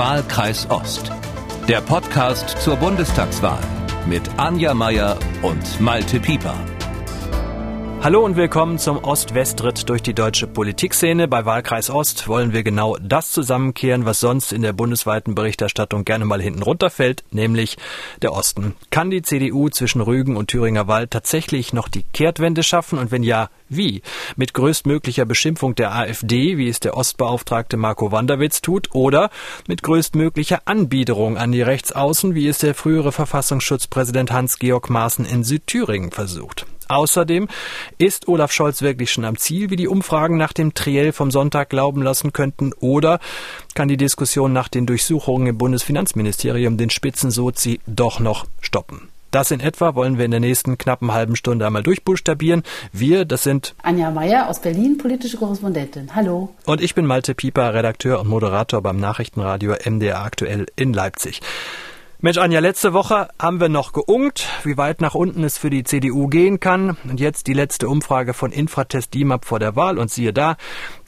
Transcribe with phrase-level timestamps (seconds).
[0.00, 1.12] Wahlkreis Ost.
[1.68, 3.60] Der Podcast zur Bundestagswahl
[4.06, 6.54] mit Anja Meier und Malte Pieper.
[8.02, 11.28] Hallo und willkommen zum Ost-West-Ritt durch die deutsche Politikszene.
[11.28, 16.24] Bei Wahlkreis Ost wollen wir genau das zusammenkehren, was sonst in der bundesweiten Berichterstattung gerne
[16.24, 17.76] mal hinten runterfällt, nämlich
[18.22, 18.74] der Osten.
[18.90, 23.22] Kann die CDU zwischen Rügen und Thüringer Wald tatsächlich noch die Kehrtwende schaffen und wenn
[23.22, 24.00] ja, wie?
[24.34, 29.28] Mit größtmöglicher Beschimpfung der AfD, wie es der Ostbeauftragte Marco Wanderwitz tut, oder
[29.68, 36.12] mit größtmöglicher Anbiederung an die Rechtsaußen, wie es der frühere Verfassungsschutzpräsident Hans-Georg Maaßen in Südthüringen
[36.12, 36.64] versucht.
[36.90, 37.46] Außerdem
[37.98, 41.70] ist Olaf Scholz wirklich schon am Ziel, wie die Umfragen nach dem Triell vom Sonntag
[41.70, 43.20] glauben lassen könnten, oder
[43.74, 49.08] kann die Diskussion nach den Durchsuchungen im Bundesfinanzministerium den Spitzensozi doch noch stoppen?
[49.30, 52.64] Das in etwa wollen wir in der nächsten knappen halben Stunde einmal durchbuchstabieren.
[52.92, 56.16] Wir, das sind Anja Meier aus Berlin, politische Korrespondentin.
[56.16, 56.52] Hallo.
[56.66, 61.40] Und ich bin Malte Pieper, Redakteur und Moderator beim Nachrichtenradio MDR aktuell in Leipzig.
[62.22, 65.84] Mensch, Anja, letzte Woche haben wir noch geungt, wie weit nach unten es für die
[65.84, 66.98] CDU gehen kann.
[67.04, 69.98] Und jetzt die letzte Umfrage von Infratest DIMAP vor der Wahl.
[69.98, 70.58] Und siehe da,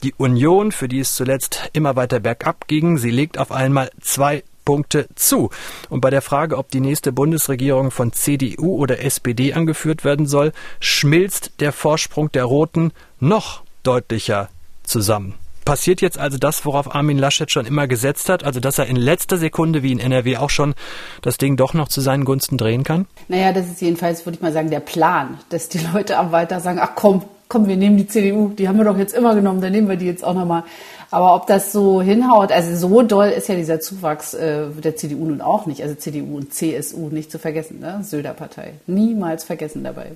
[0.01, 4.43] die Union, für die es zuletzt immer weiter bergab ging, sie legt auf einmal zwei
[4.65, 5.51] Punkte zu.
[5.87, 10.51] Und bei der Frage, ob die nächste Bundesregierung von CDU oder SPD angeführt werden soll,
[10.79, 14.49] schmilzt der Vorsprung der Roten noch deutlicher
[14.81, 15.35] zusammen.
[15.65, 18.95] Passiert jetzt also das, worauf Armin Laschet schon immer gesetzt hat, also dass er in
[18.95, 20.73] letzter Sekunde wie in NRW auch schon
[21.21, 23.05] das Ding doch noch zu seinen Gunsten drehen kann?
[23.27, 26.59] Naja, das ist jedenfalls, würde ich mal sagen, der Plan, dass die Leute am weiter
[26.59, 29.61] sagen, ach komm, komm, wir nehmen die CDU, die haben wir doch jetzt immer genommen,
[29.61, 30.63] dann nehmen wir die jetzt auch nochmal.
[31.11, 35.25] Aber ob das so hinhaut, also so doll ist ja dieser Zuwachs äh, der CDU
[35.25, 37.99] nun auch nicht, also CDU und CSU nicht zu vergessen, ne?
[38.01, 38.73] Söder-Partei.
[38.87, 40.13] Niemals vergessen dabei.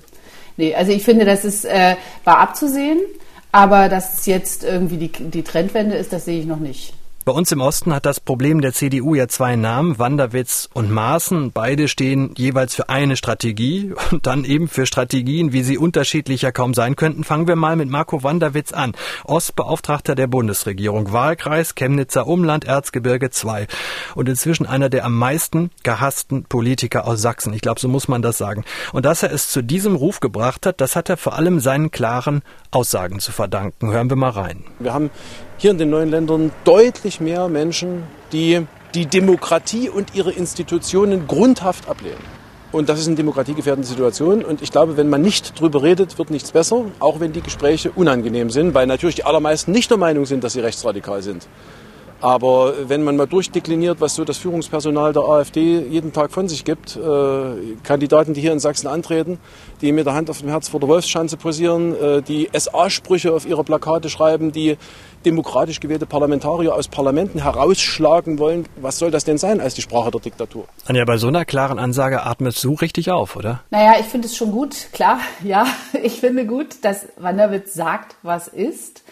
[0.56, 2.98] Nee, also ich finde, das ist, äh, war abzusehen.
[3.52, 6.92] Aber dass es jetzt irgendwie die, die Trendwende ist, das sehe ich noch nicht.
[7.28, 11.52] Bei uns im Osten hat das Problem der CDU ja zwei Namen, Wanderwitz und Maaßen.
[11.52, 16.72] Beide stehen jeweils für eine Strategie und dann eben für Strategien, wie sie unterschiedlicher kaum
[16.72, 17.24] sein könnten.
[17.24, 18.94] Fangen wir mal mit Marco Wanderwitz an.
[19.24, 23.66] Ostbeauftragter der Bundesregierung, Wahlkreis Chemnitzer Umland, Erzgebirge 2
[24.14, 27.52] und inzwischen einer der am meisten gehassten Politiker aus Sachsen.
[27.52, 28.64] Ich glaube, so muss man das sagen.
[28.94, 31.90] Und dass er es zu diesem Ruf gebracht hat, das hat er vor allem seinen
[31.90, 33.92] klaren Aussagen zu verdanken.
[33.92, 34.64] Hören wir mal rein.
[34.78, 35.10] Wir haben
[35.58, 41.88] hier in den neuen Ländern deutlich mehr Menschen, die die Demokratie und ihre Institutionen grundhaft
[41.88, 42.38] ablehnen.
[42.70, 44.44] Und das ist eine demokratiegefährdende Situation.
[44.44, 47.90] Und ich glaube, wenn man nicht drüber redet, wird nichts besser, auch wenn die Gespräche
[47.90, 51.48] unangenehm sind, weil natürlich die allermeisten nicht der Meinung sind, dass sie rechtsradikal sind.
[52.20, 56.64] Aber wenn man mal durchdekliniert, was so das Führungspersonal der AfD jeden Tag von sich
[56.64, 59.38] gibt, äh, Kandidaten, die hier in Sachsen antreten,
[59.80, 63.46] die mit der Hand auf dem Herz vor der Wolfschanze posieren, äh, die SA-Sprüche auf
[63.46, 64.76] ihre Plakate schreiben, die
[65.24, 70.10] demokratisch gewählte Parlamentarier aus Parlamenten herausschlagen wollen, was soll das denn sein als die Sprache
[70.10, 70.66] der Diktatur?
[70.86, 73.62] Anja, bei so einer klaren Ansage atmest du richtig auf, oder?
[73.70, 75.66] Naja, ich finde es schon gut, klar, ja.
[76.02, 79.02] Ich finde gut, dass Wanderwitz sagt, was ist.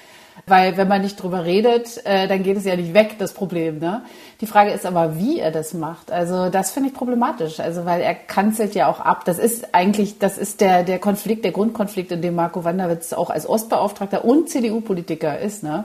[0.47, 3.79] Weil wenn man nicht drüber redet, äh, dann geht es ja nicht weg, das Problem.
[3.79, 4.03] Ne?
[4.41, 6.13] Die Frage ist aber, wie er das macht.
[6.13, 7.59] Also das finde ich problematisch.
[7.59, 9.25] Also weil er kanzelt ja auch ab.
[9.25, 13.31] Das ist eigentlich, das ist der, der Konflikt, der Grundkonflikt, in dem Marco Wanderwitz auch
[13.31, 15.63] als Ostbeauftragter und CDU-Politiker ist.
[15.63, 15.85] Ne?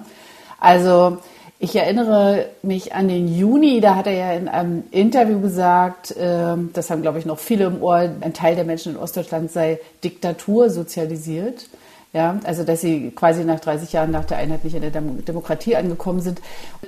[0.60, 1.18] Also
[1.64, 6.56] ich erinnere mich an den Juni, da hat er ja in einem Interview gesagt, äh,
[6.74, 9.80] das haben, glaube ich, noch viele im Ohr, ein Teil der Menschen in Ostdeutschland sei
[10.04, 11.68] Diktatur sozialisiert.
[12.14, 15.78] Ja, also dass sie quasi nach 30 Jahren nach der Einheit nicht in der Demokratie
[15.78, 16.42] angekommen sind.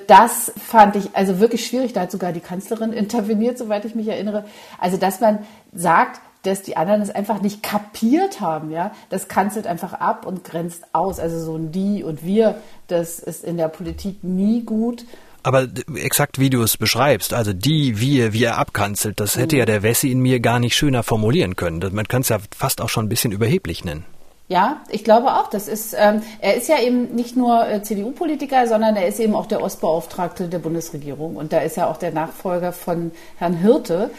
[0.05, 1.93] Das fand ich also wirklich schwierig.
[1.93, 4.43] Da hat sogar die Kanzlerin interveniert, soweit ich mich erinnere.
[4.79, 5.39] Also dass man
[5.73, 10.43] sagt, dass die anderen es einfach nicht kapiert haben, ja, das kanzelt einfach ab und
[10.43, 11.19] grenzt aus.
[11.19, 12.57] Also so ein die und wir,
[12.87, 15.05] das ist in der Politik nie gut.
[15.41, 19.65] Aber exakt wie du es beschreibst, also die, wir, wie er abkanzelt, das hätte ja
[19.65, 21.83] der Wessi in mir gar nicht schöner formulieren können.
[21.93, 24.05] Man kann es ja fast auch schon ein bisschen überheblich nennen.
[24.49, 25.49] Ja, ich glaube auch.
[25.49, 29.35] Das ist, ähm, er ist ja eben nicht nur äh, CDU-Politiker, sondern er ist eben
[29.35, 31.37] auch der Ostbeauftragte der Bundesregierung.
[31.37, 34.11] Und da ist er auch der Nachfolger von Herrn Hirte.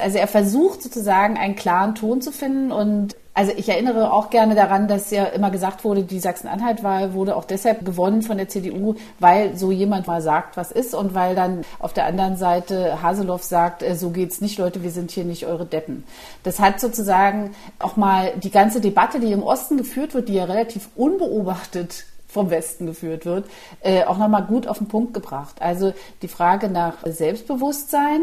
[0.00, 4.54] Also er versucht sozusagen einen klaren Ton zu finden und also ich erinnere auch gerne
[4.54, 8.96] daran, dass ja immer gesagt wurde, die Sachsen-Anhalt-Wahl wurde auch deshalb gewonnen von der CDU,
[9.20, 13.42] weil so jemand mal sagt, was ist und weil dann auf der anderen Seite Haseloff
[13.42, 16.04] sagt, äh, so geht's nicht, Leute, wir sind hier nicht eure Deppen.
[16.42, 20.44] Das hat sozusagen auch mal die ganze Debatte, die im Osten geführt wird, die ja
[20.44, 23.46] relativ unbeobachtet vom Westen geführt wird,
[23.80, 25.56] äh, auch nochmal gut auf den Punkt gebracht.
[25.60, 28.22] Also die Frage nach Selbstbewusstsein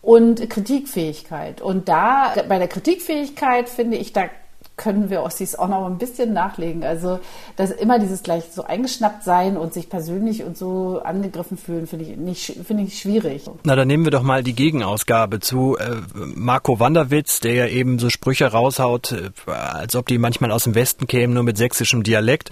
[0.00, 1.60] und Kritikfähigkeit.
[1.60, 4.28] Und da, bei der Kritikfähigkeit finde ich, da
[4.76, 6.84] können wir Ossis auch noch ein bisschen nachlegen.
[6.84, 7.18] Also,
[7.56, 12.04] dass immer dieses gleich so eingeschnappt sein und sich persönlich und so angegriffen fühlen, finde
[12.04, 13.44] ich nicht, ich schwierig.
[13.64, 17.98] Na, dann nehmen wir doch mal die Gegenausgabe zu äh, Marco Wanderwitz, der ja eben
[17.98, 22.02] so Sprüche raushaut, äh, als ob die manchmal aus dem Westen kämen, nur mit sächsischem
[22.02, 22.50] Dialekt.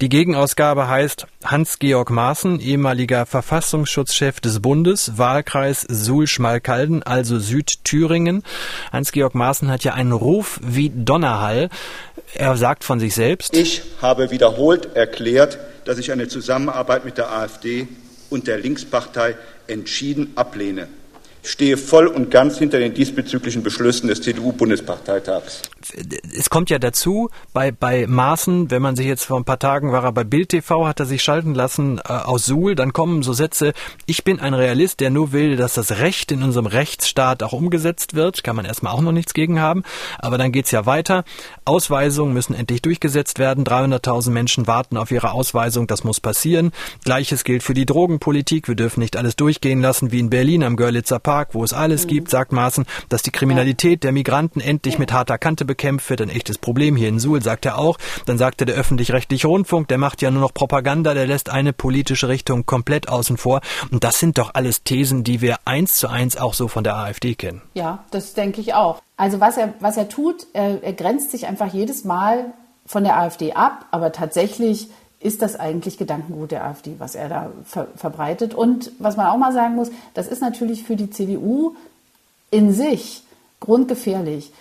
[0.00, 8.42] Die Gegenausgabe heißt Hans-Georg Maaßen, ehemaliger Verfassungsschutzchef des Bundes, Wahlkreis Suhl-Schmalkalden, also Südthüringen.
[8.92, 11.65] Hans-Georg Maaßen hat ja einen Ruf wie Donnerhall.
[12.34, 17.32] Er sagt von sich selbst, ich habe wiederholt erklärt, dass ich eine Zusammenarbeit mit der
[17.32, 17.88] AfD
[18.30, 19.36] und der Linkspartei
[19.66, 20.88] entschieden ablehne
[21.46, 25.62] stehe voll und ganz hinter den diesbezüglichen Beschlüssen des CDU-Bundesparteitags.
[26.36, 29.92] Es kommt ja dazu, bei, bei Maaßen, wenn man sich jetzt vor ein paar Tagen
[29.92, 33.22] war er bei Bild TV, hat er sich schalten lassen äh, aus Suhl, dann kommen
[33.22, 33.72] so Sätze,
[34.06, 38.14] ich bin ein Realist, der nur will, dass das Recht in unserem Rechtsstaat auch umgesetzt
[38.14, 39.84] wird, kann man erstmal auch noch nichts gegen haben,
[40.18, 41.24] aber dann geht's ja weiter.
[41.64, 46.72] Ausweisungen müssen endlich durchgesetzt werden, 300.000 Menschen warten auf ihre Ausweisung, das muss passieren.
[47.04, 50.74] Gleiches gilt für die Drogenpolitik, wir dürfen nicht alles durchgehen lassen wie in Berlin am
[50.76, 52.08] Görlitzer Park Park, wo es alles mhm.
[52.08, 56.22] gibt, sagt Maaßen, dass die Kriminalität der Migranten endlich mit harter Kante bekämpft wird.
[56.22, 57.98] Ein echtes Problem hier in Suhl, sagt er auch.
[58.24, 62.28] Dann sagte der öffentlich-rechtliche Rundfunk, der macht ja nur noch Propaganda, der lässt eine politische
[62.28, 63.60] Richtung komplett außen vor.
[63.90, 66.96] Und das sind doch alles Thesen, die wir eins zu eins auch so von der
[66.96, 67.60] AfD kennen.
[67.74, 69.02] Ja, das denke ich auch.
[69.18, 72.54] Also was er, was er tut, er, er grenzt sich einfach jedes Mal
[72.86, 74.88] von der AfD ab, aber tatsächlich
[75.26, 78.54] ist das eigentlich Gedankengut der AfD, was er da ver verbreitet.
[78.54, 81.74] Und was man auch mal sagen muss, das ist natürlich für die CDU
[82.50, 83.24] in sich
[83.58, 84.52] grundgefährlich.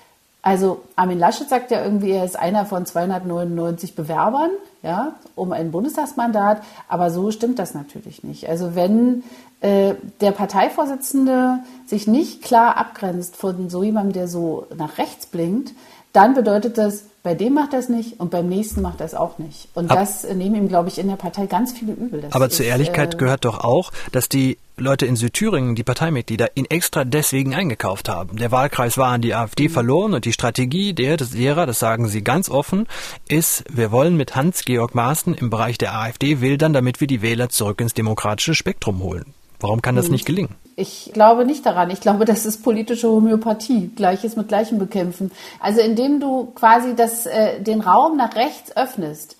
[0.41, 4.49] Also Armin Laschet sagt ja irgendwie, er ist einer von 299 Bewerbern,
[4.83, 8.47] ja, um ein Bundestagsmandat, aber so stimmt das natürlich nicht.
[8.47, 9.23] Also wenn
[9.61, 15.73] äh, der Parteivorsitzende sich nicht klar abgrenzt von so jemandem, der so nach rechts blinkt,
[16.13, 19.15] dann bedeutet das, bei dem macht er es nicht und beim nächsten macht er es
[19.15, 19.67] auch nicht.
[19.73, 22.21] Und Ab das nehmen ihm, glaube ich, in der Partei ganz viele übel.
[22.21, 26.51] Das aber zur Ehrlichkeit äh, gehört doch auch, dass die Leute in Südthüringen, die Parteimitglieder,
[26.53, 28.37] ihn extra deswegen eingekauft haben.
[28.37, 29.73] Der Wahlkreis war an die AfD mhm.
[29.73, 32.85] verloren und die Strategie der, des derer, das sagen sie ganz offen,
[33.27, 37.49] ist, wir wollen mit Hans-Georg Maaßen im Bereich der AfD wildern, damit wir die Wähler
[37.49, 39.33] zurück ins demokratische Spektrum holen.
[39.65, 40.11] Warum kann das mhm.
[40.11, 40.55] nicht gelingen?
[40.75, 41.89] Ich glaube nicht daran.
[41.89, 43.87] Ich glaube, das ist politische Homöopathie.
[43.95, 45.31] Gleiches mit Gleichem bekämpfen.
[45.59, 49.37] Also indem du quasi das, äh, den Raum nach rechts öffnest,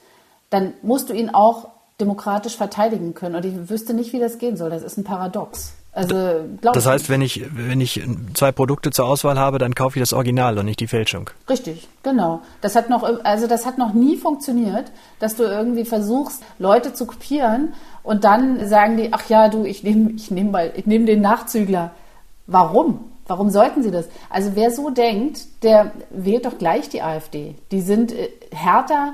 [0.50, 1.68] dann musst du ihn auch
[2.00, 3.36] demokratisch verteidigen können.
[3.36, 4.72] Und ich wüsste nicht, wie das gehen soll.
[4.72, 5.74] Das ist ein Paradox.
[5.96, 8.04] Also, das heißt, wenn ich, wenn ich
[8.34, 11.30] zwei Produkte zur Auswahl habe, dann kaufe ich das Original und nicht die Fälschung.
[11.50, 12.42] Richtig, genau.
[12.60, 17.06] Das hat noch, also das hat noch nie funktioniert, dass du irgendwie versuchst, Leute zu
[17.06, 21.06] kopieren und dann sagen die, ach ja, du, ich nehme, ich nehme mal, ich nehme
[21.06, 21.92] den Nachzügler.
[22.46, 23.12] Warum?
[23.26, 24.10] Warum sollten sie das?
[24.30, 27.56] Also wer so denkt, der wählt doch gleich die AfD.
[27.72, 29.14] Die sind äh, härter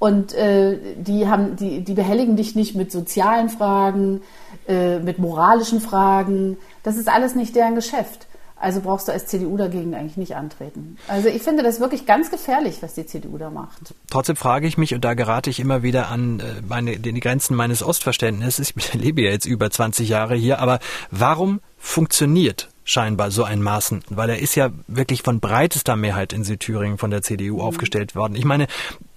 [0.00, 4.22] und äh, die haben, die, die behelligen dich nicht mit sozialen Fragen,
[4.66, 6.56] äh, mit moralischen Fragen.
[6.82, 8.26] Das ist alles nicht deren Geschäft.
[8.56, 10.96] Also brauchst du als CDU dagegen eigentlich nicht antreten.
[11.06, 13.94] Also ich finde das wirklich ganz gefährlich, was die CDU da macht.
[14.10, 17.54] Trotzdem frage ich mich, und da gerate ich immer wieder an äh, meine, die Grenzen
[17.54, 20.78] meines Ostverständnisses, ich lebe ja jetzt über 20 Jahre hier, aber
[21.10, 26.42] warum funktioniert scheinbar so ein Maßen, weil er ist ja wirklich von breitester Mehrheit in
[26.42, 27.60] Südthüringen von der CDU mhm.
[27.60, 28.34] aufgestellt worden.
[28.34, 28.66] Ich meine,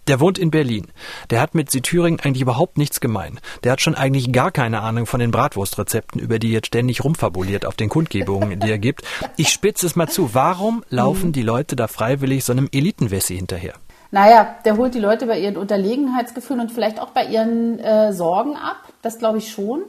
[0.08, 0.88] der wohnt in Berlin.
[1.30, 3.40] Der hat mit Südthüringen eigentlich überhaupt nichts gemein.
[3.64, 7.66] Der hat schon eigentlich gar keine Ahnung von den Bratwurstrezepten, über die jetzt ständig rumfabuliert
[7.66, 9.04] auf den Kundgebungen, die er gibt.
[9.38, 10.34] Ich spitze es mal zu.
[10.34, 13.74] Warum laufen die Leute da freiwillig so einem Elitenwessi hinterher?
[14.12, 18.56] Naja, der holt die Leute bei ihren Unterlegenheitsgefühlen und vielleicht auch bei ihren äh, Sorgen
[18.56, 18.78] ab.
[19.02, 19.86] Das glaube ich schon.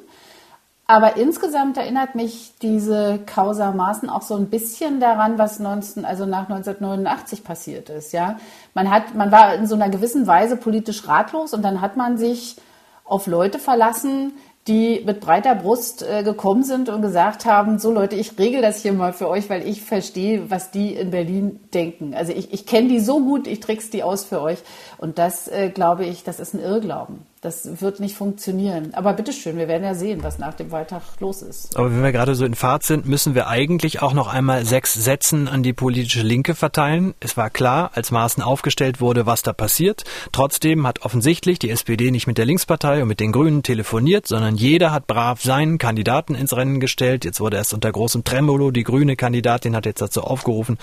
[0.86, 6.26] Aber insgesamt erinnert mich diese Causa Maaßen auch so ein bisschen daran, was 19, also
[6.26, 8.12] nach 1989 passiert ist.
[8.12, 8.38] Ja,
[8.74, 12.18] man hat, man war in so einer gewissen Weise politisch ratlos und dann hat man
[12.18, 12.56] sich
[13.04, 14.32] auf Leute verlassen,
[14.66, 18.80] die mit breiter Brust äh, gekommen sind und gesagt haben, so Leute, ich regel das
[18.80, 22.14] hier mal für euch, weil ich verstehe, was die in Berlin denken.
[22.14, 24.58] Also ich, ich kenne die so gut, ich trick's die aus für euch.
[24.96, 27.26] Und das, äh, glaube ich, das ist ein Irrglauben.
[27.44, 28.94] Das wird nicht funktionieren.
[28.94, 31.76] Aber bitteschön, wir werden ja sehen, was nach dem Wahltag los ist.
[31.76, 34.94] Aber wenn wir gerade so in Fahrt sind, müssen wir eigentlich auch noch einmal sechs
[34.94, 37.12] Sätzen an die politische Linke verteilen.
[37.20, 40.04] Es war klar, als Maßen aufgestellt wurde, was da passiert.
[40.32, 44.56] Trotzdem hat offensichtlich die SPD nicht mit der Linkspartei und mit den Grünen telefoniert, sondern
[44.56, 47.26] jeder hat brav seinen Kandidaten ins Rennen gestellt.
[47.26, 50.78] Jetzt wurde erst unter großem Tremolo die grüne Kandidatin hat jetzt dazu aufgerufen,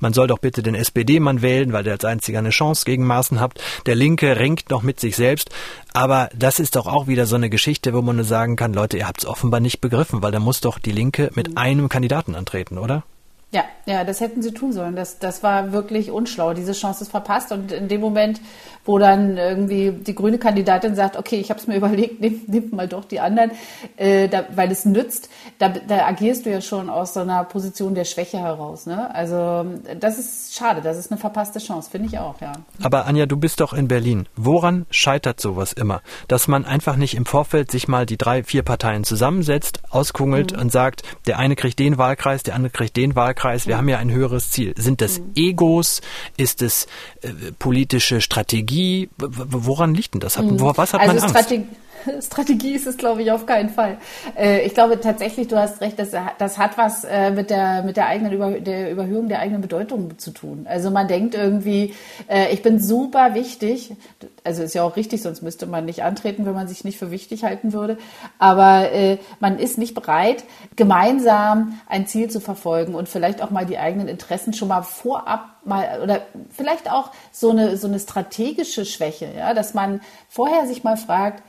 [0.00, 3.40] man soll doch bitte den SPD-Mann wählen, weil der als einziger eine Chance gegen Maßen
[3.40, 3.54] hat.
[3.86, 5.48] Der Linke ringt noch mit sich selbst.
[5.96, 8.98] Aber das ist doch auch wieder so eine Geschichte, wo man nur sagen kann, Leute,
[8.98, 12.34] ihr habt es offenbar nicht begriffen, weil da muss doch die Linke mit einem Kandidaten
[12.34, 13.04] antreten, oder?
[13.54, 14.96] Ja, ja, das hätten sie tun sollen.
[14.96, 16.54] Das, das war wirklich unschlau.
[16.54, 17.52] Diese Chance ist verpasst.
[17.52, 18.40] Und in dem Moment,
[18.84, 22.70] wo dann irgendwie die grüne Kandidatin sagt, okay, ich habe es mir überlegt, nimm, nimm
[22.72, 23.52] mal doch die anderen,
[23.96, 27.94] äh, da, weil es nützt, da, da agierst du ja schon aus so einer Position
[27.94, 28.86] der Schwäche heraus.
[28.86, 29.14] Ne?
[29.14, 29.64] Also
[30.00, 32.54] das ist schade, das ist eine verpasste Chance, finde ich auch, ja.
[32.82, 34.26] Aber Anja, du bist doch in Berlin.
[34.34, 36.02] Woran scheitert sowas immer?
[36.26, 40.62] Dass man einfach nicht im Vorfeld sich mal die drei, vier Parteien zusammensetzt, auskungelt mhm.
[40.62, 43.78] und sagt, der eine kriegt den Wahlkreis, der andere kriegt den Wahlkreis, wir mhm.
[43.78, 44.74] haben ja ein höheres Ziel.
[44.76, 45.32] Sind das mhm.
[45.36, 46.00] Egos?
[46.36, 46.86] Ist es
[47.22, 48.54] äh, politische Strategie?
[48.54, 50.38] Strategie, woran liegt denn das?
[50.38, 51.34] Hat, wo, was hat also man Angst?
[51.34, 51.66] Strategie
[52.20, 53.98] Strategie ist es, glaube ich, auf keinen Fall.
[54.36, 57.96] Äh, ich glaube tatsächlich, du hast recht, das, das hat was äh, mit der, mit
[57.96, 60.66] der eigenen Über, der Überhöhung der eigenen Bedeutung zu tun.
[60.68, 61.94] Also man denkt irgendwie,
[62.28, 63.94] äh, ich bin super wichtig.
[64.42, 67.10] Also ist ja auch richtig, sonst müsste man nicht antreten, wenn man sich nicht für
[67.10, 67.98] wichtig halten würde.
[68.38, 68.88] Aber
[69.40, 70.44] man ist nicht bereit,
[70.76, 75.54] gemeinsam ein Ziel zu verfolgen und vielleicht auch mal die eigenen Interessen schon mal vorab
[75.64, 80.84] mal oder vielleicht auch so eine so eine strategische Schwäche, ja, dass man vorher sich
[80.84, 81.42] mal fragt,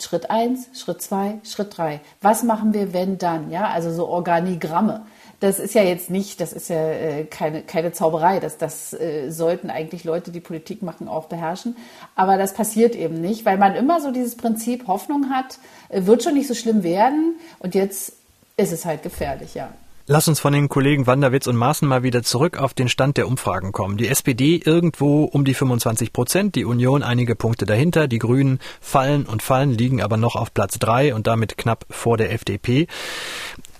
[0.00, 2.00] Schritt eins, Schritt zwei, Schritt drei.
[2.20, 3.50] Was machen wir, wenn dann?
[3.50, 5.06] Ja, also so Organigramme.
[5.40, 8.40] Das ist ja jetzt nicht, das ist ja äh, keine, keine Zauberei.
[8.40, 11.76] Das, das äh, sollten eigentlich Leute, die Politik machen, auch beherrschen.
[12.16, 16.22] Aber das passiert eben nicht, weil man immer so dieses Prinzip Hoffnung hat, äh, wird
[16.22, 17.36] schon nicht so schlimm werden.
[17.60, 18.14] Und jetzt
[18.56, 19.68] ist es halt gefährlich, ja.
[20.10, 23.28] Lass uns von den Kollegen Wanderwitz und Maaßen mal wieder zurück auf den Stand der
[23.28, 23.98] Umfragen kommen.
[23.98, 29.26] Die SPD irgendwo um die 25 Prozent, die Union einige Punkte dahinter, die Grünen fallen
[29.26, 32.86] und fallen, liegen aber noch auf Platz drei und damit knapp vor der FDP.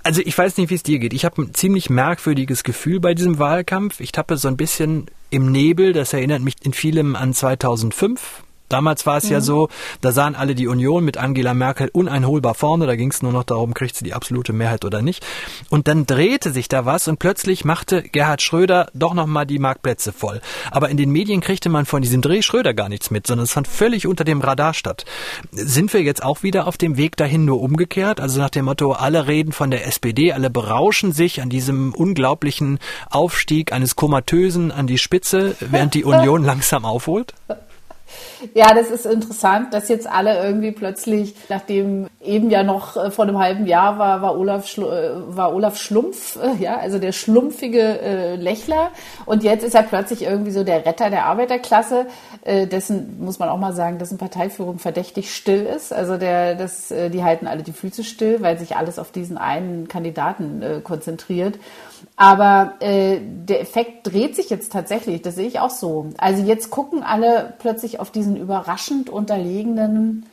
[0.02, 1.14] Also ich weiß nicht, wie es dir geht.
[1.14, 4.00] Ich habe ein ziemlich merkwürdiges Gefühl bei diesem Wahlkampf.
[4.00, 5.94] Ich tappe so ein bisschen im Nebel.
[5.94, 9.32] Das erinnert mich in vielem an 2005 Damals war es mhm.
[9.32, 9.68] ja so,
[10.00, 13.44] da sahen alle die Union mit Angela Merkel uneinholbar vorne, da ging es nur noch
[13.44, 15.24] darum, kriegt sie die absolute Mehrheit oder nicht.
[15.70, 20.12] Und dann drehte sich da was und plötzlich machte Gerhard Schröder doch nochmal die Marktplätze
[20.12, 20.40] voll.
[20.70, 23.52] Aber in den Medien kriegte man von diesem Dreh Schröder gar nichts mit, sondern es
[23.52, 25.04] fand völlig unter dem Radar statt.
[25.52, 28.20] Sind wir jetzt auch wieder auf dem Weg dahin nur umgekehrt?
[28.20, 32.78] Also nach dem Motto, alle reden von der SPD, alle berauschen sich an diesem unglaublichen
[33.10, 37.34] Aufstieg eines Komatösen an die Spitze, während die Union langsam aufholt?
[38.54, 43.24] Ja, das ist interessant, dass jetzt alle irgendwie plötzlich, nachdem eben ja noch äh, vor
[43.24, 47.12] einem halben Jahr war, war Olaf, Schlu äh, war Olaf Schlumpf, äh, ja, also der
[47.12, 48.90] schlumpfige äh, Lächler.
[49.26, 52.06] Und jetzt ist er plötzlich irgendwie so der Retter der Arbeiterklasse,
[52.42, 55.92] äh, dessen, muss man auch mal sagen, dessen Parteiführung verdächtig still ist.
[55.92, 59.88] Also der, das, die halten alle die Füße still, weil sich alles auf diesen einen
[59.88, 61.58] Kandidaten äh, konzentriert.
[62.16, 66.10] Aber der Effekt dreht sich jetzt tatsächlich, das sehe ich auch so.
[66.18, 70.26] Also jetzt gucken alle plötzlich auf diesen überraschend unterlegenen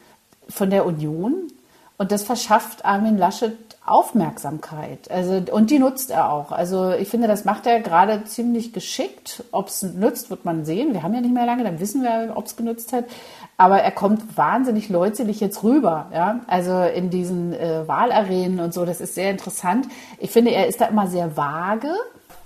[0.48, 1.52] von der Union
[1.98, 3.56] und das verschafft Armin Laschet
[3.86, 5.12] Aufmerksamkeit.
[5.12, 6.52] Also, und die nutzt er auch.
[6.52, 9.44] Also ich finde, das macht er gerade ziemlich geschickt.
[9.52, 10.94] Ob es nützt, wird man sehen.
[10.94, 13.06] Wir haben ja nicht mehr lange, dann wissen wir, ob es genutzt hat.
[13.58, 16.08] Aber er kommt wahnsinnig leutselig jetzt rüber.
[16.12, 16.40] Ja?
[16.48, 19.88] Also in diesen äh, Wahlarenen und so, das ist sehr interessant.
[20.18, 21.94] Ich finde, er ist da immer sehr vage.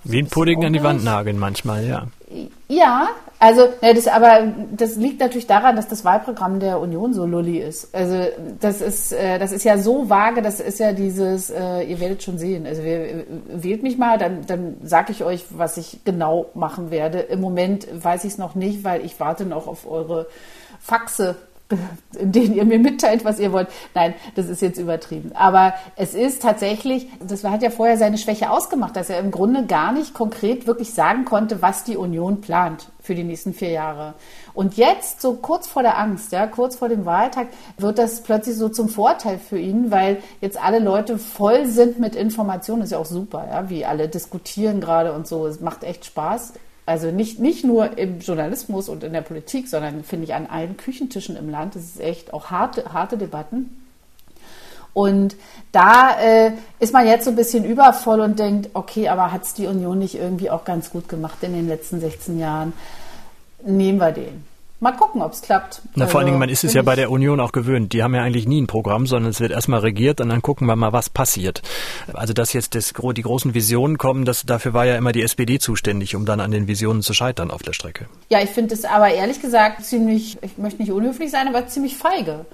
[0.04, 2.06] Wie ein Pudding an die Wand nageln manchmal, ja.
[2.68, 3.08] Ja,
[3.40, 7.58] also ja, das, aber das liegt natürlich daran, dass das Wahlprogramm der Union so lulli
[7.58, 7.92] ist.
[7.94, 8.26] Also
[8.60, 12.22] das ist, äh, das ist ja so vage, das ist ja dieses, äh, ihr werdet
[12.22, 12.66] schon sehen.
[12.66, 17.18] Also wir, wählt mich mal, dann, dann sage ich euch, was ich genau machen werde.
[17.18, 20.26] Im Moment weiß ich es noch nicht, weil ich warte noch auf eure
[20.78, 21.36] Faxe
[22.18, 23.68] in denen ihr mir mitteilt, was ihr wollt.
[23.94, 25.32] Nein, das ist jetzt übertrieben.
[25.34, 29.66] Aber es ist tatsächlich, das hat ja vorher seine Schwäche ausgemacht, dass er im Grunde
[29.66, 34.14] gar nicht konkret wirklich sagen konnte, was die Union plant für die nächsten vier Jahre.
[34.52, 37.48] Und jetzt, so kurz vor der Angst, ja, kurz vor dem Wahltag,
[37.78, 42.16] wird das plötzlich so zum Vorteil für ihn, weil jetzt alle Leute voll sind mit
[42.16, 42.82] Informationen.
[42.82, 45.46] Ist ja auch super, ja, wie alle diskutieren gerade und so.
[45.46, 46.54] Es macht echt Spaß.
[46.90, 50.76] Also nicht, nicht nur im Journalismus und in der Politik, sondern finde ich an allen
[50.76, 51.76] Küchentischen im Land.
[51.76, 53.86] Das ist echt auch harte, harte Debatten.
[54.92, 55.36] Und
[55.70, 59.54] da äh, ist man jetzt so ein bisschen übervoll und denkt, okay, aber hat es
[59.54, 62.72] die Union nicht irgendwie auch ganz gut gemacht in den letzten 16 Jahren?
[63.62, 64.49] Nehmen wir den.
[64.82, 65.82] Mal gucken, ob es klappt.
[65.94, 67.92] Na, vor allen Dingen, man ist es ja bei der Union auch gewöhnt.
[67.92, 70.66] Die haben ja eigentlich nie ein Programm, sondern es wird erstmal regiert und dann gucken
[70.66, 71.60] wir mal, was passiert.
[72.14, 75.58] Also, dass jetzt das, die großen Visionen kommen, das, dafür war ja immer die SPD
[75.58, 78.06] zuständig, um dann an den Visionen zu scheitern auf der Strecke.
[78.30, 81.98] Ja, ich finde es aber ehrlich gesagt ziemlich, ich möchte nicht unhöflich sein, aber ziemlich
[81.98, 82.46] feige.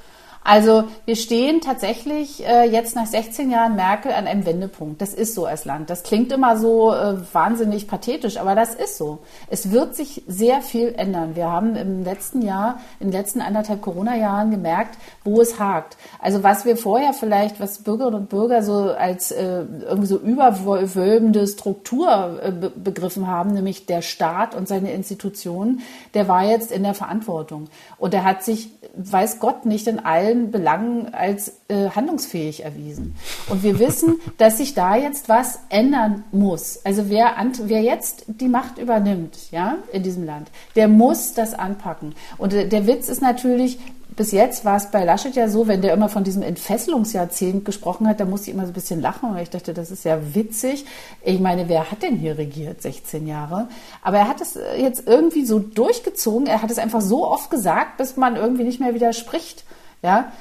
[0.46, 5.02] Also wir stehen tatsächlich äh, jetzt nach 16 Jahren Merkel an einem Wendepunkt.
[5.02, 5.90] Das ist so als Land.
[5.90, 9.18] Das klingt immer so äh, wahnsinnig pathetisch, aber das ist so.
[9.50, 11.34] Es wird sich sehr viel ändern.
[11.34, 15.96] Wir haben im letzten Jahr, in den letzten anderthalb Corona-Jahren gemerkt, wo es hakt.
[16.20, 21.48] Also was wir vorher vielleicht, was Bürgerinnen und Bürger so als äh, irgendwie so überwölbende
[21.48, 25.80] Struktur äh, be begriffen haben, nämlich der Staat und seine Institutionen,
[26.14, 27.66] der war jetzt in der Verantwortung.
[27.98, 33.14] Und er hat sich, weiß Gott nicht, in allen Belangen als äh, handlungsfähig erwiesen.
[33.48, 36.80] Und wir wissen, dass sich da jetzt was ändern muss.
[36.84, 37.34] Also wer,
[37.64, 42.14] wer jetzt die Macht übernimmt, ja, in diesem Land, der muss das anpacken.
[42.38, 43.78] Und äh, der Witz ist natürlich,
[44.16, 48.08] bis jetzt war es bei Laschet ja so, wenn der immer von diesem Entfesselungsjahrzehnt gesprochen
[48.08, 50.18] hat, da musste ich immer so ein bisschen lachen, weil ich dachte, das ist ja
[50.34, 50.86] witzig.
[51.22, 53.68] Ich meine, wer hat denn hier regiert 16 Jahre?
[54.02, 56.46] Aber er hat es äh, jetzt irgendwie so durchgezogen.
[56.46, 59.64] Er hat es einfach so oft gesagt, bis man irgendwie nicht mehr widerspricht.
[60.02, 60.32] Ja,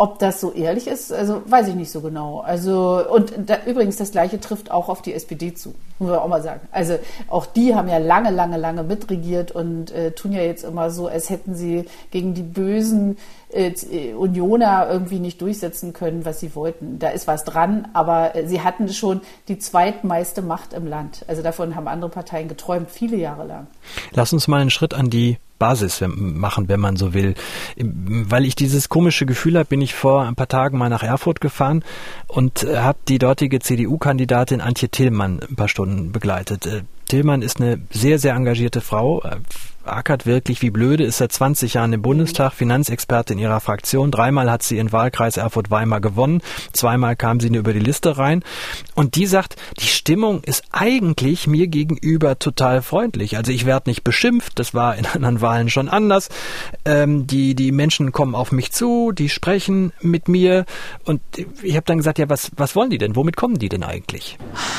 [0.00, 2.40] ob das so ehrlich ist, also weiß ich nicht so genau.
[2.40, 6.28] Also und da, übrigens das gleiche trifft auch auf die SPD zu, muss man auch
[6.28, 6.62] mal sagen.
[6.72, 10.90] Also auch die haben ja lange, lange, lange mitregiert und äh, tun ja jetzt immer
[10.90, 13.18] so, als hätten sie gegen die bösen
[13.50, 16.98] äh, Unioner irgendwie nicht durchsetzen können, was sie wollten.
[16.98, 21.26] Da ist was dran, aber äh, sie hatten schon die zweitmeiste Macht im Land.
[21.28, 23.66] Also davon haben andere Parteien geträumt, viele Jahre lang.
[24.12, 27.34] Lass uns mal einen Schritt an die Basis machen, wenn man so will.
[27.76, 31.40] Weil ich dieses komische Gefühl habe, bin ich vor ein paar Tagen mal nach Erfurt
[31.40, 31.84] gefahren
[32.26, 36.66] und äh, habe die dortige CDU-Kandidatin Antje Tillmann ein paar Stunden begleitet.
[36.66, 39.36] Äh, Tillmann ist eine sehr, sehr engagierte Frau, äh,
[39.92, 44.10] ackert wirklich wie blöde, ist seit 20 Jahren im Bundestag, Finanzexperte in ihrer Fraktion.
[44.10, 46.42] Dreimal hat sie ihren Wahlkreis Erfurt-Weimar gewonnen,
[46.72, 48.42] zweimal kam sie nur über die Liste rein.
[48.94, 53.36] Und die sagt, die Stimmung ist eigentlich mir gegenüber total freundlich.
[53.36, 56.28] Also ich werde nicht beschimpft, das war in anderen Wahlen schon anders.
[56.84, 60.64] Ähm, die, die Menschen kommen auf mich zu, die sprechen mit mir.
[61.04, 61.20] Und
[61.62, 63.16] ich habe dann gesagt, ja, was, was wollen die denn?
[63.16, 64.38] Womit kommen die denn eigentlich?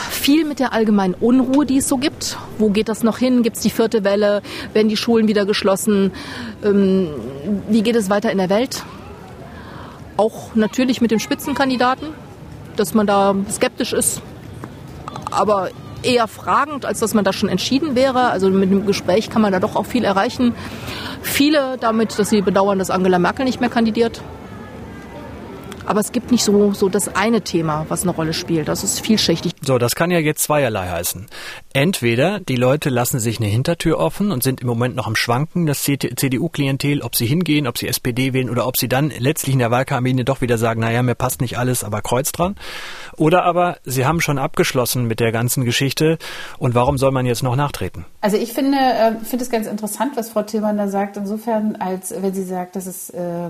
[0.09, 2.37] Viel mit der allgemeinen Unruhe, die es so gibt.
[2.57, 3.43] Wo geht das noch hin?
[3.43, 4.41] Gibt es die vierte Welle?
[4.73, 6.11] Werden die Schulen wieder geschlossen.
[6.63, 7.09] Ähm,
[7.67, 8.83] wie geht es weiter in der Welt?
[10.17, 12.09] Auch natürlich mit dem Spitzenkandidaten,
[12.75, 14.21] dass man da skeptisch ist,
[15.31, 15.69] aber
[16.03, 18.29] eher fragend, als dass man da schon entschieden wäre.
[18.29, 20.53] Also mit dem Gespräch kann man da doch auch viel erreichen.
[21.21, 24.21] Viele damit, dass sie bedauern, dass Angela Merkel nicht mehr kandidiert.
[25.85, 28.67] Aber es gibt nicht so, so das eine Thema, was eine Rolle spielt.
[28.67, 29.53] Das ist vielschichtig.
[29.61, 31.27] So, das kann ja jetzt zweierlei heißen.
[31.73, 35.65] Entweder die Leute lassen sich eine Hintertür offen und sind im Moment noch am Schwanken,
[35.65, 39.59] das CDU-Klientel, ob sie hingehen, ob sie SPD wählen oder ob sie dann letztlich in
[39.59, 42.55] der Wahlkampagne doch wieder sagen, naja, mir passt nicht alles, aber Kreuz dran.
[43.17, 46.17] Oder aber sie haben schon abgeschlossen mit der ganzen Geschichte
[46.57, 48.05] und warum soll man jetzt noch nachtreten?
[48.21, 52.13] Also ich finde, äh, finde es ganz interessant, was Frau Tillmann da sagt, insofern, als
[52.17, 53.49] wenn sie sagt, dass es äh,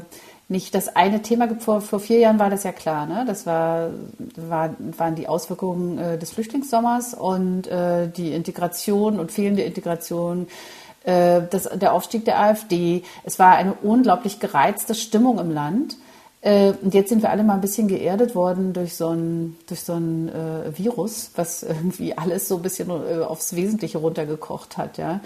[0.51, 1.63] nicht das eine Thema gibt.
[1.63, 3.05] Vor, vor vier Jahren war das ja klar.
[3.05, 3.23] Ne?
[3.25, 3.89] Das war,
[4.35, 10.47] war, waren die Auswirkungen äh, des Flüchtlingssommers und äh, die Integration und fehlende Integration,
[11.05, 13.03] äh, das, der Aufstieg der AfD.
[13.23, 15.95] Es war eine unglaublich gereizte Stimmung im Land.
[16.41, 19.81] Äh, und jetzt sind wir alle mal ein bisschen geerdet worden durch so ein, durch
[19.81, 24.97] so ein äh, Virus, was irgendwie alles so ein bisschen äh, aufs Wesentliche runtergekocht hat.
[24.97, 25.21] Ja?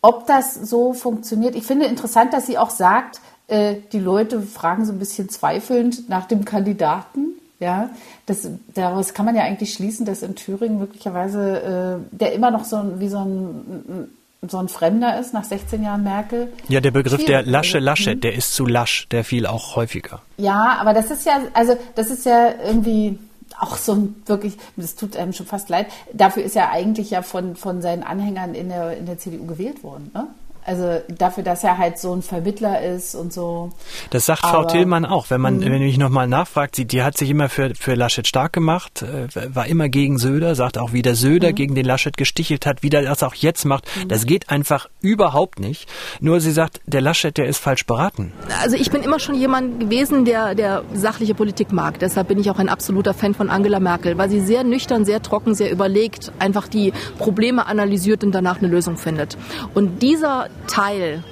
[0.00, 4.84] Ob das so funktioniert, ich finde interessant, dass sie auch sagt, äh, die Leute fragen
[4.84, 7.34] so ein bisschen zweifelnd nach dem Kandidaten.
[7.60, 7.90] Ja,
[8.26, 12.64] das, daraus kann man ja eigentlich schließen, dass in Thüringen möglicherweise äh, der immer noch
[12.64, 14.10] so wie so ein,
[14.48, 16.52] so ein Fremder ist nach 16 Jahren Merkel.
[16.68, 20.20] Ja, der Begriff der Lasche Lasche, der ist zu lasch, der fiel auch häufiger.
[20.36, 23.18] Ja, aber das ist ja, also das ist ja irgendwie
[23.58, 25.86] auch so ein wirklich, das tut einem schon fast leid.
[26.12, 29.82] Dafür ist er eigentlich ja von, von seinen Anhängern in der, in der CDU gewählt
[29.84, 30.10] worden.
[30.12, 30.26] Ne?
[30.66, 33.70] Also dafür, dass er halt so ein Vermittler ist und so.
[34.10, 35.28] Das sagt Aber, Frau Tillmann auch.
[35.28, 35.64] Wenn man, mhm.
[35.64, 39.54] wenn ich nochmal nachfragt, sie, die hat sich immer für, für Laschet stark gemacht, äh,
[39.54, 41.54] war immer gegen Söder, sagt auch, wie der Söder mhm.
[41.54, 43.84] gegen den Laschet gestichelt hat, wie der das auch jetzt macht.
[43.96, 44.08] Mhm.
[44.08, 45.86] Das geht einfach überhaupt nicht.
[46.20, 48.32] Nur sie sagt, der Laschet, der ist falsch beraten.
[48.62, 51.98] Also ich bin immer schon jemand gewesen, der, der sachliche Politik mag.
[51.98, 55.20] Deshalb bin ich auch ein absoluter Fan von Angela Merkel, weil sie sehr nüchtern, sehr
[55.20, 59.36] trocken, sehr überlegt einfach die Probleme analysiert und danach eine Lösung findet.
[59.74, 61.22] Und dieser Teil,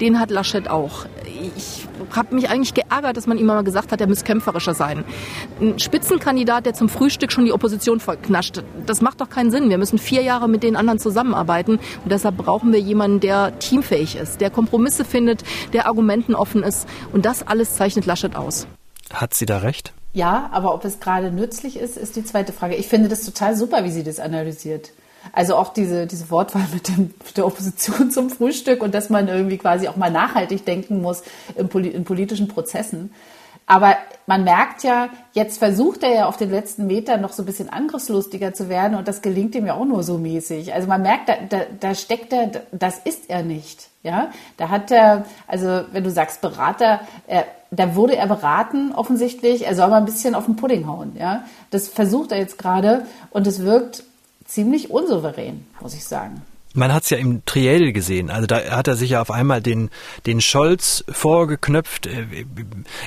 [0.00, 1.06] den hat Laschet auch.
[1.56, 5.04] Ich habe mich eigentlich geärgert, dass man ihm mal gesagt hat, er müsse kämpferischer sein.
[5.60, 9.70] Ein Spitzenkandidat, der zum Frühstück schon die Opposition verknascht, das macht doch keinen Sinn.
[9.70, 14.16] Wir müssen vier Jahre mit den anderen zusammenarbeiten und deshalb brauchen wir jemanden, der teamfähig
[14.16, 18.66] ist, der Kompromisse findet, der Argumenten offen ist und das alles zeichnet Laschet aus.
[19.12, 19.92] Hat sie da recht?
[20.12, 22.74] Ja, aber ob es gerade nützlich ist, ist die zweite Frage.
[22.74, 24.90] Ich finde das total super, wie sie das analysiert.
[25.32, 29.28] Also auch diese, diese Wortwahl mit, dem, mit der Opposition zum Frühstück und dass man
[29.28, 31.22] irgendwie quasi auch mal nachhaltig denken muss
[31.56, 33.10] in, in politischen Prozessen.
[33.68, 37.46] Aber man merkt ja, jetzt versucht er ja auf den letzten Metern noch so ein
[37.46, 40.72] bisschen angriffslustiger zu werden und das gelingt ihm ja auch nur so mäßig.
[40.72, 43.88] Also man merkt, da, da, da steckt er, das ist er nicht.
[44.02, 49.66] Ja, da hat er, also wenn du sagst Berater, er, da wurde er beraten offensichtlich,
[49.66, 51.14] er soll mal ein bisschen auf den Pudding hauen.
[51.18, 54.02] Ja, das versucht er jetzt gerade und es wirkt
[54.48, 56.42] ziemlich unsouverän, muss ich sagen.
[56.78, 58.30] Man hat es ja im Triell gesehen.
[58.30, 59.90] Also da hat er sich ja auf einmal den,
[60.26, 62.06] den Scholz vorgeknöpft.
[62.06, 62.26] Äh,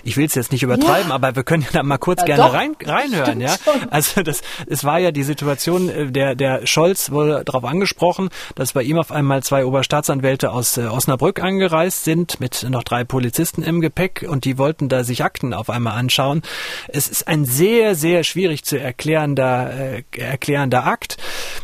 [0.03, 1.15] ich will es jetzt nicht übertreiben, ja.
[1.15, 3.39] aber wir können ja da mal kurz ja, gerne rein, reinhören.
[3.39, 3.55] ja,
[3.89, 8.73] Also das, es war ja die Situation, äh, der, der Scholz wurde darauf angesprochen, dass
[8.73, 13.63] bei ihm auf einmal zwei Oberstaatsanwälte aus äh, Osnabrück angereist sind mit noch drei Polizisten
[13.63, 16.41] im Gepäck und die wollten da sich Akten auf einmal anschauen.
[16.89, 21.17] Es ist ein sehr, sehr schwierig zu erklärender, äh, erklärender Akt.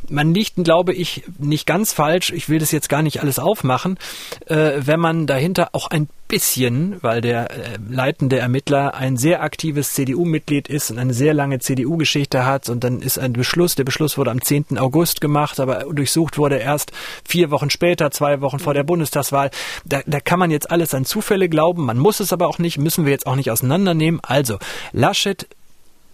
[0.10, 3.98] Man liegt, glaube ich, nicht ganz falsch, ich will das jetzt gar nicht alles aufmachen,
[4.46, 7.56] äh, wenn man dahinter auch ein bisschen, weil der äh,
[7.90, 13.02] leitende Ermittler ein sehr aktives CDU-Mitglied ist und eine sehr lange CDU-Geschichte hat und dann
[13.02, 14.78] ist ein Beschluss, der Beschluss wurde am 10.
[14.78, 16.92] August gemacht, aber durchsucht wurde erst
[17.28, 19.50] vier Wochen später, zwei Wochen vor der Bundestagswahl.
[19.84, 22.78] Da, da kann man jetzt alles an Zufälle glauben, man muss es aber auch nicht,
[22.78, 24.20] müssen wir jetzt auch nicht auseinandernehmen.
[24.22, 24.60] Also,
[24.92, 25.48] Laschet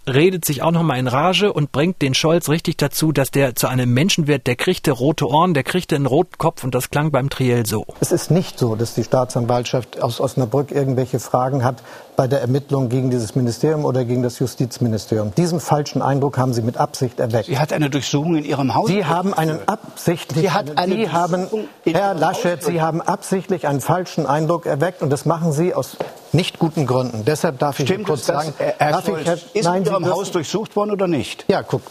[0.06, 3.66] redet sich auch nochmal in Rage und bringt den Scholz richtig dazu, dass der zu
[3.66, 7.10] einem Menschen wird, der kriegte rote Ohren, der kriegte einen roten Kopf und das klang
[7.10, 7.86] beim Triell so.
[8.00, 11.76] Es ist nicht so, dass die Staatsanwaltschaft aus Osnabrück irgendwelche Fragen hat
[12.16, 15.32] bei der Ermittlung gegen dieses Ministerium oder gegen das Justizministerium.
[15.36, 17.46] Diesen falschen Eindruck haben Sie mit Absicht erweckt.
[17.46, 18.88] Sie hat eine Durchsuchung in Ihrem Haus.
[18.88, 21.48] Sie haben einen absichtlich, Sie, hat eine Sie haben,
[21.84, 25.96] Herr Laschet, Sie haben absichtlich einen falschen Eindruck erweckt und das machen Sie aus
[26.34, 27.24] nicht guten Gründen.
[27.24, 30.30] Deshalb darf ich Stimmt kurz sagen, Herr darf ich, Herr, ist nein, in Ihrem Haus
[30.30, 31.44] durchsucht worden oder nicht?
[31.48, 31.82] Ja, guck,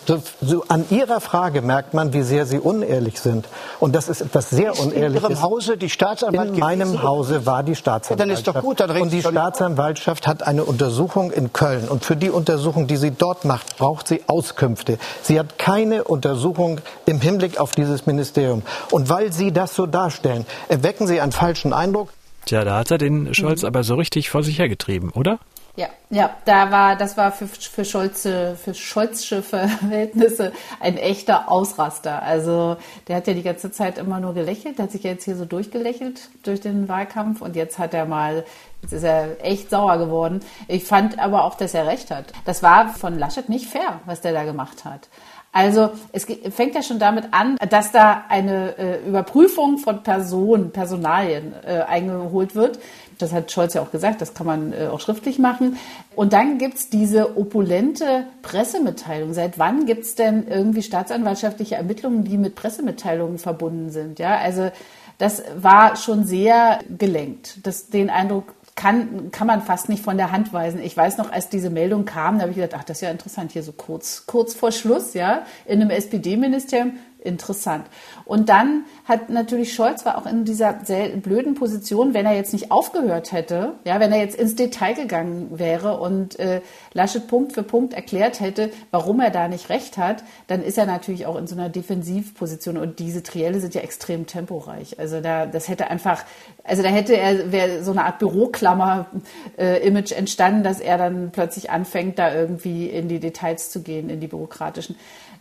[0.41, 3.47] so, an Ihrer Frage merkt man, wie sehr Sie unehrlich sind.
[3.79, 5.23] Und das ist etwas sehr ist Unehrliches.
[5.23, 6.53] In Ihrem Hause die Staatsanwaltschaft?
[6.53, 8.19] In meinem Hause war die Staatsanwaltschaft.
[8.19, 8.79] Ja, dann ist doch gut.
[8.79, 11.87] Dann und die Staatsanwaltschaft hat eine Untersuchung in Köln.
[11.87, 14.97] Und für die Untersuchung, die sie dort macht, braucht sie Auskünfte.
[15.21, 18.63] Sie hat keine Untersuchung im Hinblick auf dieses Ministerium.
[18.91, 22.09] Und weil Sie das so darstellen, erwecken Sie einen falschen Eindruck.
[22.45, 23.67] Tja, da hat er den Scholz mhm.
[23.67, 25.39] aber so richtig vor sich hergetrieben, oder?
[25.75, 32.21] Ja, ja, da war, das war für, für Scholze, für Scholzsche Verhältnisse ein echter Ausraster.
[32.21, 32.77] Also,
[33.07, 36.29] der hat ja die ganze Zeit immer nur gelächelt, hat sich jetzt hier so durchgelächelt
[36.43, 38.45] durch den Wahlkampf und jetzt hat er mal,
[38.83, 40.41] jetzt ist er echt sauer geworden.
[40.67, 42.33] Ich fand aber auch, dass er recht hat.
[42.45, 45.09] Das war von Laschet nicht fair, was der da gemacht hat.
[45.53, 51.53] Also es fängt ja schon damit an, dass da eine äh, Überprüfung von Personen, Personalien
[51.63, 52.79] äh, eingeholt wird.
[53.19, 55.77] Das hat Scholz ja auch gesagt, das kann man äh, auch schriftlich machen.
[56.15, 59.33] Und dann gibt's diese opulente Pressemitteilung.
[59.33, 64.17] Seit wann gibt's denn irgendwie staatsanwaltschaftliche Ermittlungen, die mit Pressemitteilungen verbunden sind?
[64.17, 64.71] Ja, also
[65.19, 67.59] das war schon sehr gelenkt.
[67.61, 70.81] Das, den Eindruck kann, kann man fast nicht von der Hand weisen.
[70.81, 73.11] Ich weiß noch, als diese Meldung kam, da habe ich gedacht, ach, das ist ja
[73.11, 76.93] interessant, hier so kurz, kurz vor Schluss, ja, in einem SPD-Ministerium,
[77.25, 77.85] interessant.
[78.25, 82.71] Und dann hat natürlich Scholz war auch in dieser blöden Position, wenn er jetzt nicht
[82.71, 86.61] aufgehört hätte, ja, wenn er jetzt ins Detail gegangen wäre und äh,
[86.93, 90.85] Laschet Punkt für Punkt erklärt hätte, warum er da nicht recht hat, dann ist er
[90.85, 94.99] natürlich auch in so einer Defensivposition und diese Trielle sind ja extrem temporeich.
[94.99, 96.23] Also da, das hätte einfach,
[96.63, 101.69] also da hätte er, wäre so eine Art Büroklammer-Image äh, entstanden, dass er dann plötzlich
[101.69, 104.95] anfängt, da irgendwie in die Details zu gehen, in die bürokratischen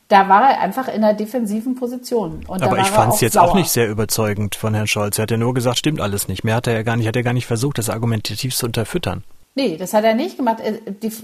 [0.09, 2.45] da war er einfach in einer defensiven Position.
[2.47, 3.45] Und Aber ich fand es jetzt sauer.
[3.51, 5.19] auch nicht sehr überzeugend von Herrn Scholz.
[5.19, 6.45] Er hat ja nur gesagt, stimmt alles nicht.
[6.45, 9.25] Mehr hat er ja gar nicht, hat er gar nicht versucht, das argumentativ zu unterfüttern.
[9.55, 10.59] Nee, das hat er nicht gemacht.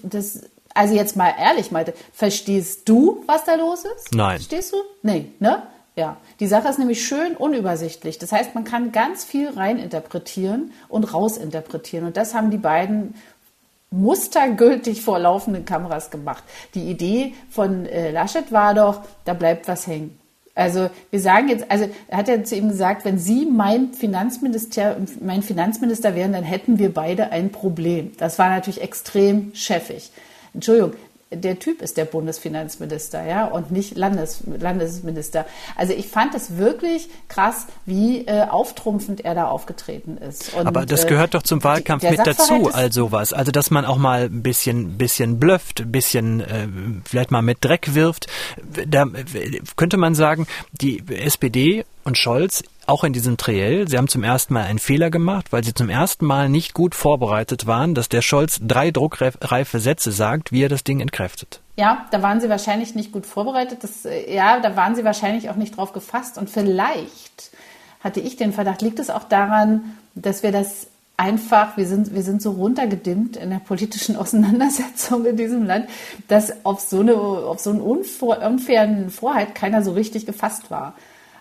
[0.03, 0.43] Das,
[0.75, 4.15] also jetzt mal ehrlich, Malte, verstehst du, was da los ist?
[4.15, 4.37] Nein.
[4.37, 4.77] Verstehst du?
[5.03, 5.63] Nee, ne?
[5.97, 6.17] Ja.
[6.39, 8.19] Die Sache ist nämlich schön unübersichtlich.
[8.19, 12.07] Das heißt, man kann ganz viel reininterpretieren und rausinterpretieren.
[12.07, 13.15] Und das haben die beiden
[13.91, 16.45] mustergültig vor laufenden Kameras gemacht.
[16.75, 20.19] Die Idee von äh, Laschet war doch, da bleibt was hängen.
[20.55, 24.97] Also wir sagen jetzt, also er hat ja zu ihm gesagt, wenn Sie mein Finanzminister,
[25.21, 28.11] mein Finanzminister wären, dann hätten wir beide ein Problem.
[28.19, 30.11] Das war natürlich extrem chefig.
[30.55, 30.95] Entschuldigung,
[31.31, 35.45] der Typ ist der Bundesfinanzminister, ja, und nicht Landes, Landesminister.
[35.77, 40.55] Also ich fand es wirklich krass, wie äh, auftrumpfend er da aufgetreten ist.
[40.55, 43.33] Und, Aber das gehört doch zum Wahlkampf mit dazu, also was.
[43.33, 46.69] Also dass man auch mal ein bisschen, bisschen blufft, ein bisschen äh,
[47.05, 48.27] vielleicht mal mit Dreck wirft.
[48.87, 49.05] Da
[49.77, 53.89] könnte man sagen, die SPD und Scholz auch in diesem Triell.
[53.89, 56.95] Sie haben zum ersten Mal einen Fehler gemacht, weil sie zum ersten Mal nicht gut
[56.95, 61.61] vorbereitet waren, dass der Scholz drei druckreife Sätze sagt, wie er das Ding entkräftet.
[61.77, 63.85] Ja, da waren sie wahrscheinlich nicht gut vorbereitet.
[63.85, 66.39] Das, ja, da waren sie wahrscheinlich auch nicht drauf gefasst.
[66.39, 67.51] Und vielleicht
[68.01, 72.23] hatte ich den Verdacht, liegt es auch daran, dass wir das einfach, wir sind, wir
[72.23, 75.89] sind so runtergedimmt in der politischen Auseinandersetzung in diesem Land,
[76.29, 80.95] dass auf so, eine, auf so einen unfairen Vorhalt keiner so richtig gefasst war.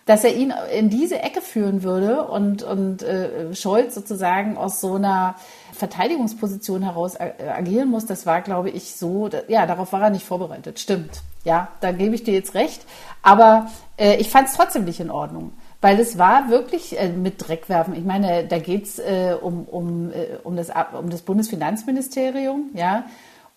[0.07, 4.95] Dass er ihn in diese Ecke führen würde und, und äh, Scholz sozusagen aus so
[4.95, 5.35] einer
[5.73, 10.79] Verteidigungsposition heraus agieren muss, das war, glaube ich, so, ja, darauf war er nicht vorbereitet.
[10.79, 11.21] Stimmt.
[11.43, 12.81] Ja, da gebe ich dir jetzt recht.
[13.21, 15.51] Aber äh, ich fand es trotzdem nicht in Ordnung.
[15.79, 17.95] Weil es war wirklich äh, mit Dreckwerfen.
[17.95, 23.05] Ich meine, da geht's äh, um, um, äh, um, das, um das Bundesfinanzministerium, ja,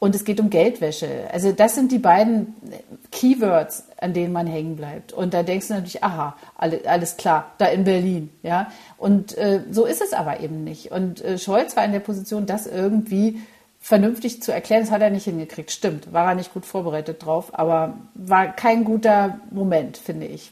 [0.01, 1.29] und es geht um Geldwäsche.
[1.31, 2.55] Also das sind die beiden
[3.13, 5.13] Keywords, an denen man hängen bleibt.
[5.13, 8.73] Und da denkst du natürlich, aha, alle, alles klar, da in Berlin, ja.
[8.97, 10.91] Und äh, so ist es aber eben nicht.
[10.91, 13.43] Und äh, Scholz war in der Position, das irgendwie
[13.79, 14.83] vernünftig zu erklären.
[14.83, 15.71] Das hat er nicht hingekriegt.
[15.71, 20.51] Stimmt, war er nicht gut vorbereitet drauf, aber war kein guter Moment, finde ich.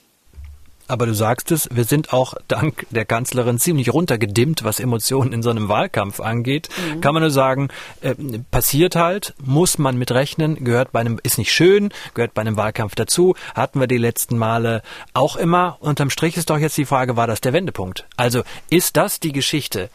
[0.89, 5.43] Aber du sagst es, wir sind auch dank der Kanzlerin ziemlich runtergedimmt, was Emotionen in
[5.43, 6.69] so einem Wahlkampf angeht.
[6.69, 7.01] Mhm.
[7.01, 7.69] Kann man nur sagen,
[8.01, 8.15] äh,
[8.51, 12.57] passiert halt, muss man mit rechnen, gehört bei einem, ist nicht schön, gehört bei einem
[12.57, 14.83] Wahlkampf dazu, hatten wir die letzten Male
[15.15, 15.77] auch immer.
[15.81, 18.07] Unterm Strich ist doch jetzt die Frage, war das der Wendepunkt?
[18.17, 19.91] Also ist das die Geschichte?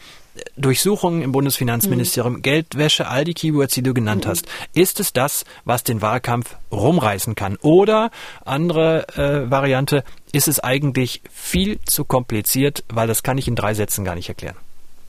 [0.56, 2.42] Durchsuchungen im Bundesfinanzministerium, mhm.
[2.42, 4.30] Geldwäsche, all die Keywords, die du genannt mhm.
[4.30, 4.46] hast.
[4.74, 7.56] Ist es das, was den Wahlkampf rumreißen kann?
[7.62, 8.10] Oder
[8.44, 13.74] andere äh, Variante, ist es eigentlich viel zu kompliziert, weil das kann ich in drei
[13.74, 14.56] Sätzen gar nicht erklären.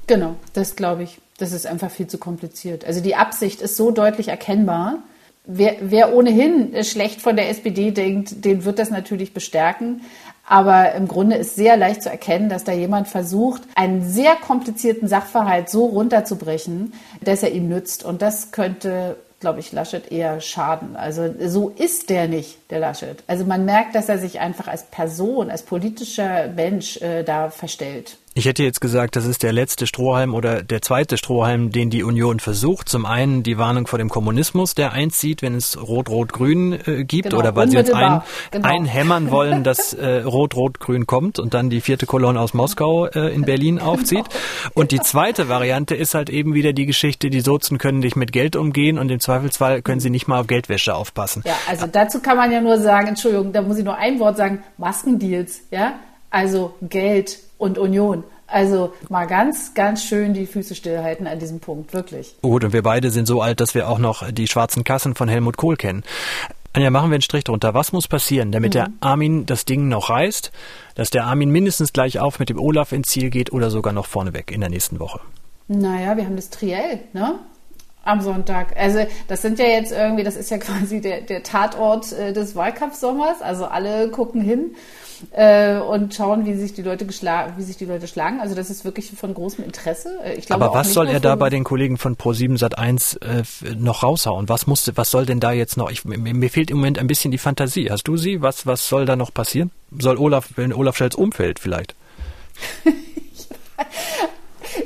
[0.08, 1.18] Genau, das glaube ich.
[1.38, 2.86] Das ist einfach viel zu kompliziert.
[2.86, 5.00] Also die Absicht ist so deutlich erkennbar.
[5.46, 10.02] Wer, wer ohnehin schlecht von der SPD denkt, den wird das natürlich bestärken.
[10.46, 15.08] Aber im Grunde ist sehr leicht zu erkennen, dass da jemand versucht, einen sehr komplizierten
[15.08, 18.04] Sachverhalt so runterzubrechen, dass er ihm nützt.
[18.04, 20.96] Und das könnte, glaube ich, Laschet eher schaden.
[20.96, 23.24] Also so ist der nicht, der Laschet.
[23.26, 28.18] Also man merkt, dass er sich einfach als Person, als politischer Mensch äh, da verstellt.
[28.38, 32.04] Ich hätte jetzt gesagt, das ist der letzte Strohhalm oder der zweite Strohhalm, den die
[32.04, 32.90] Union versucht.
[32.90, 37.38] Zum einen die Warnung vor dem Kommunismus, der einzieht, wenn es Rot-Rot-Grün äh, gibt genau,
[37.38, 38.68] oder weil sie uns ein, genau.
[38.68, 43.44] einhämmern wollen, dass äh, Rot-Rot-Grün kommt und dann die vierte Kolonne aus Moskau äh, in
[43.44, 43.94] Berlin genau.
[43.94, 44.26] aufzieht.
[44.74, 48.34] Und die zweite Variante ist halt eben wieder die Geschichte, die Sozen können nicht mit
[48.34, 51.42] Geld umgehen und im Zweifelsfall können sie nicht mal auf Geldwäsche aufpassen.
[51.46, 54.36] Ja, also dazu kann man ja nur sagen, Entschuldigung, da muss ich nur ein Wort
[54.36, 55.94] sagen, Maskendeals, ja?
[56.30, 58.24] Also Geld und Union.
[58.48, 62.36] Also mal ganz, ganz schön die Füße stillhalten an diesem Punkt, wirklich.
[62.42, 65.28] Gut, und wir beide sind so alt, dass wir auch noch die schwarzen Kassen von
[65.28, 66.04] Helmut Kohl kennen.
[66.74, 67.74] Anja, machen wir einen Strich drunter.
[67.74, 68.74] Was muss passieren, damit mhm.
[68.74, 70.52] der Armin das Ding noch reißt,
[70.96, 74.06] dass der Armin mindestens gleich auf mit dem Olaf ins Ziel geht oder sogar noch
[74.06, 75.22] vorneweg in der nächsten Woche?
[75.68, 77.40] Naja, wir haben das Triell, ne?
[78.04, 78.78] Am Sonntag.
[78.78, 82.56] Also das sind ja jetzt irgendwie, das ist ja quasi der, der Tatort äh, des
[82.56, 83.42] Wahlkampfsommers.
[83.42, 84.76] Also alle gucken hin
[85.32, 88.40] äh, und schauen, wie sich die Leute wie sich die Leute schlagen.
[88.40, 90.20] Also das ist wirklich von großem Interesse.
[90.24, 93.76] Äh, ich glaube Aber was soll er da bei den Kollegen von Pro7 Sat1 äh,
[93.76, 94.50] noch raushauen?
[94.50, 95.92] Was musste, was soll denn da jetzt noch?
[95.92, 97.90] Ich, mir, mir, fehlt im Moment ein bisschen die Fantasie.
[97.90, 98.42] Hast du sie?
[98.42, 99.72] Was, was soll da noch passieren?
[99.98, 101.96] Soll Olaf, wenn Olaf Scholz umfällt vielleicht?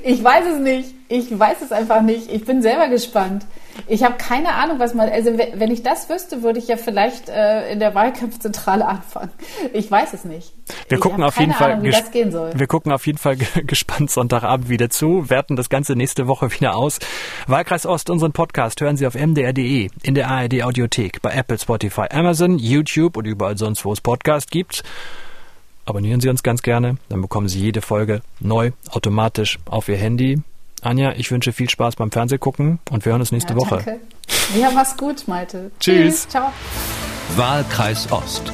[0.03, 0.89] ich weiß es nicht.
[1.07, 2.31] Ich weiß es einfach nicht.
[2.31, 3.45] Ich bin selber gespannt.
[3.89, 5.09] Ich habe keine Ahnung, was man.
[5.09, 9.31] Also wenn ich das wüsste, würde ich ja vielleicht äh, in der Wahlkampfzentrale anfangen.
[9.73, 10.53] Ich weiß es nicht.
[10.87, 11.81] Wir ich gucken auf jeden Fall.
[11.81, 12.51] wie das gehen soll.
[12.55, 16.75] Wir gucken auf jeden Fall gespannt Sonntagabend wieder zu, werten das Ganze nächste Woche wieder
[16.75, 16.99] aus.
[17.47, 22.05] Wahlkreis Ost, unseren Podcast hören Sie auf mdr.de, in der ARD Audiothek, bei Apple, Spotify,
[22.11, 24.83] Amazon, YouTube und überall sonst, wo es Podcast gibt.
[25.85, 30.43] Abonnieren Sie uns ganz gerne, dann bekommen Sie jede Folge neu automatisch auf Ihr Handy.
[30.83, 33.81] Anja, ich wünsche viel Spaß beim Fernsehgucken und wir hören uns nächste ja, Woche.
[33.85, 33.99] Danke.
[34.57, 35.71] Ja, mach's gut, Malte.
[35.79, 36.23] Tschüss.
[36.23, 36.29] Tschüss.
[36.29, 36.51] Ciao.
[37.35, 38.51] Wahlkreis Ost.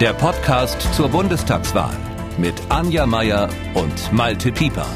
[0.00, 1.96] Der Podcast zur Bundestagswahl
[2.38, 4.86] mit Anja Meier und Malte Pieper.